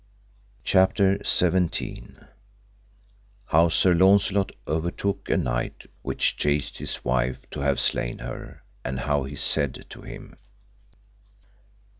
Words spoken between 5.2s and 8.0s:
a knight which chased his wife to have